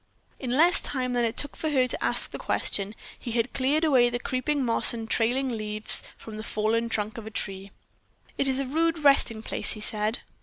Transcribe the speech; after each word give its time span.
In 0.39 0.57
less 0.57 0.81
time 0.81 1.13
than 1.13 1.25
it 1.25 1.37
took 1.37 1.55
her 1.57 1.87
to 1.87 2.03
ask 2.03 2.31
the 2.31 2.39
question, 2.39 2.95
he 3.19 3.33
had 3.33 3.53
cleared 3.53 3.83
away 3.83 4.09
the 4.09 4.17
creeping 4.17 4.65
moss 4.65 4.95
and 4.95 5.07
trailing 5.07 5.49
leaves 5.49 6.01
from 6.17 6.37
the 6.37 6.43
fallen 6.43 6.89
trunk 6.89 7.19
of 7.19 7.27
a 7.27 7.29
tree. 7.29 7.69
"It 8.35 8.47
is 8.47 8.57
a 8.59 8.65
rude 8.65 8.97
resting 9.03 9.43
place," 9.43 9.73
he 9.73 9.79
said. 9.79 10.21